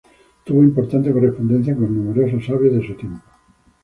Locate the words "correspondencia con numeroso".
1.13-2.41